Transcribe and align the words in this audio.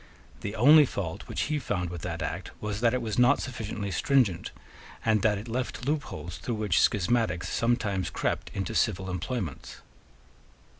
The 0.39 0.55
only 0.55 0.87
fault 0.87 1.27
which 1.27 1.41
he 1.41 1.59
found 1.59 1.91
with 1.91 2.01
that 2.01 2.23
Act 2.23 2.49
was 2.59 2.81
that 2.81 2.95
it 2.95 3.03
was 3.03 3.19
not 3.19 3.39
sufficiently 3.39 3.91
stringent, 3.91 4.49
and 5.05 5.21
that 5.21 5.37
it 5.37 5.47
left 5.47 5.85
loopholes 5.85 6.39
through 6.39 6.55
which 6.55 6.81
schismatics 6.81 7.47
sometimes 7.49 8.09
crept 8.09 8.49
into 8.55 8.73
civil 8.73 9.11
employments. 9.11 9.81